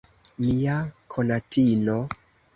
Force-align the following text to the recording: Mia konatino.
Mia 0.45 0.77
konatino. 1.17 1.97